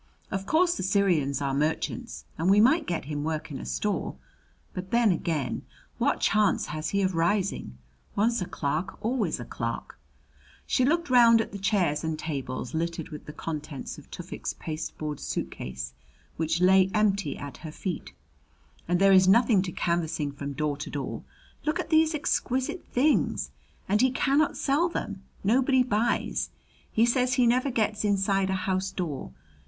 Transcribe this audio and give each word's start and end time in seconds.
Of 0.31 0.47
course 0.47 0.73
the 0.75 0.81
Syrians 0.81 1.43
are 1.43 1.53
merchants, 1.53 2.25
and 2.35 2.49
we 2.49 2.59
might 2.59 2.87
get 2.87 3.05
him 3.05 3.23
work 3.23 3.51
in 3.51 3.59
a 3.59 3.67
store. 3.67 4.15
But 4.73 4.89
then 4.89 5.11
again 5.11 5.61
what 5.99 6.19
chance 6.19 6.65
has 6.73 6.89
he 6.89 7.03
of 7.03 7.13
rising? 7.13 7.77
Once 8.15 8.41
a 8.41 8.47
clerk, 8.47 8.97
always 9.05 9.39
a 9.39 9.45
clerk." 9.45 9.99
She 10.65 10.83
looked 10.85 11.11
round 11.11 11.39
at 11.39 11.51
the 11.51 11.59
chairs 11.59 12.03
and 12.03 12.17
tables, 12.17 12.73
littered 12.73 13.09
with 13.09 13.27
the 13.27 13.31
contents 13.31 13.99
of 13.99 14.09
Tufik's 14.09 14.55
pasteboard 14.55 15.19
suitcase, 15.19 15.93
which 16.35 16.61
lay 16.61 16.89
empty 16.95 17.37
at 17.37 17.57
her 17.57 17.71
feet. 17.71 18.11
"And 18.87 18.97
there 18.99 19.13
is 19.13 19.27
nothing 19.27 19.61
to 19.61 19.71
canvassing 19.71 20.31
from 20.31 20.53
door 20.53 20.77
to 20.77 20.89
door. 20.89 21.21
Look 21.63 21.79
at 21.79 21.91
these 21.91 22.15
exquisite 22.15 22.83
things! 22.87 23.51
and 23.87 24.01
he 24.01 24.09
cannot 24.09 24.57
sell 24.57 24.89
them. 24.89 25.21
Nobody 25.43 25.83
buys. 25.83 26.49
He 26.91 27.05
says 27.05 27.35
he 27.35 27.45
never 27.45 27.69
gets 27.69 28.03
inside 28.03 28.49
a 28.49 28.53
house 28.65 28.89
door. 28.89 29.31